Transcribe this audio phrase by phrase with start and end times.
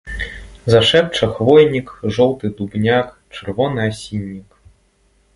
[0.75, 3.07] Зашэпча хвойнік, жоўты дубняк,
[3.37, 4.57] чырвоны асіннік.